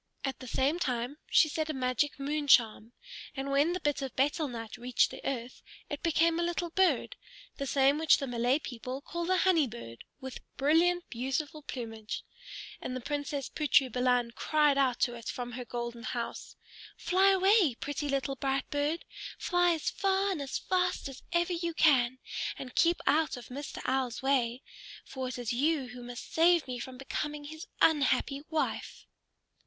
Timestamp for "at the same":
0.25-0.79